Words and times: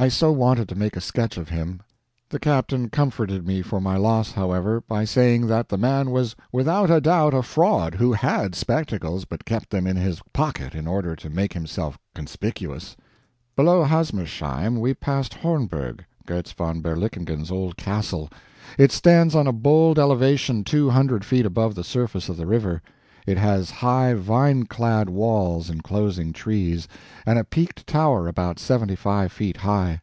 I 0.00 0.06
so 0.06 0.30
wanted 0.30 0.68
to 0.68 0.76
make 0.76 0.94
a 0.96 1.00
sketch 1.00 1.36
of 1.36 1.48
him. 1.48 1.80
The 2.28 2.38
captain 2.38 2.88
comforted 2.88 3.44
me 3.44 3.62
for 3.62 3.80
my 3.80 3.96
loss, 3.96 4.30
however, 4.30 4.80
by 4.82 5.04
saying 5.04 5.48
that 5.48 5.68
the 5.70 5.76
man 5.76 6.12
was 6.12 6.36
without 6.52 6.88
any 6.88 7.00
doubt 7.00 7.34
a 7.34 7.42
fraud 7.42 7.96
who 7.96 8.12
had 8.12 8.54
spectacles, 8.54 9.24
but 9.24 9.44
kept 9.44 9.70
them 9.70 9.88
in 9.88 9.96
his 9.96 10.20
pocket 10.32 10.76
in 10.76 10.86
order 10.86 11.16
to 11.16 11.28
make 11.28 11.52
himself 11.52 11.98
conspicuous. 12.14 12.96
Below 13.56 13.82
Hassmersheim 13.84 14.78
we 14.78 14.94
passed 14.94 15.34
Hornberg, 15.34 16.04
Goetz 16.26 16.52
von 16.52 16.80
Berlichingen's 16.80 17.50
old 17.50 17.76
castle. 17.76 18.30
It 18.78 18.92
stands 18.92 19.34
on 19.34 19.48
a 19.48 19.52
bold 19.52 19.98
elevation 19.98 20.62
two 20.62 20.90
hundred 20.90 21.24
feet 21.24 21.44
above 21.44 21.74
the 21.74 21.82
surface 21.82 22.28
of 22.28 22.36
the 22.36 22.46
river; 22.46 22.82
it 23.26 23.36
has 23.36 23.70
high 23.70 24.14
vine 24.14 24.64
clad 24.64 25.10
walls 25.10 25.68
enclosing 25.68 26.32
trees, 26.32 26.88
and 27.26 27.38
a 27.38 27.44
peaked 27.44 27.86
tower 27.86 28.26
about 28.26 28.58
seventy 28.58 28.96
five 28.96 29.30
feet 29.30 29.58
high. 29.58 30.00